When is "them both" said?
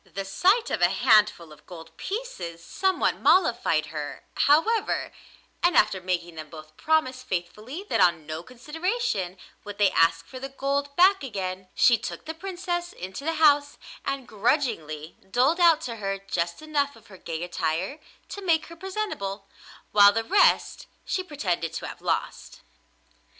6.33-6.75